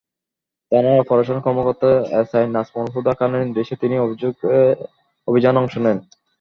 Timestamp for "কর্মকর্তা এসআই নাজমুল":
1.45-2.87